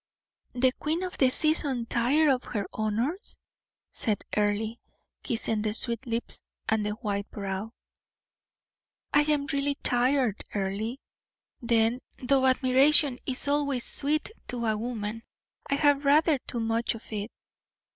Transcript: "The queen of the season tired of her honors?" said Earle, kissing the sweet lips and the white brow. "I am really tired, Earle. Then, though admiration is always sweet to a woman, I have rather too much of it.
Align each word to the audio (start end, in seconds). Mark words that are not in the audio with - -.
"The 0.55 0.71
queen 0.71 1.03
of 1.03 1.19
the 1.19 1.29
season 1.29 1.85
tired 1.85 2.29
of 2.31 2.43
her 2.45 2.65
honors?" 2.73 3.37
said 3.91 4.23
Earle, 4.35 4.77
kissing 5.21 5.61
the 5.61 5.75
sweet 5.75 6.07
lips 6.07 6.41
and 6.67 6.83
the 6.83 6.93
white 6.93 7.29
brow. 7.29 7.73
"I 9.13 9.21
am 9.31 9.45
really 9.53 9.75
tired, 9.75 10.41
Earle. 10.55 10.95
Then, 11.61 11.99
though 12.17 12.47
admiration 12.47 13.19
is 13.27 13.47
always 13.47 13.85
sweet 13.85 14.31
to 14.47 14.65
a 14.65 14.75
woman, 14.75 15.21
I 15.69 15.75
have 15.75 16.03
rather 16.03 16.39
too 16.47 16.61
much 16.61 16.95
of 16.95 17.13
it. 17.13 17.29